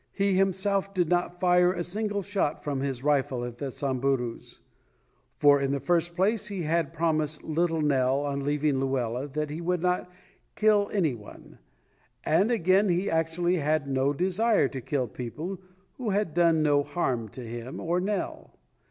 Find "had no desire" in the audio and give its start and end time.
13.57-14.67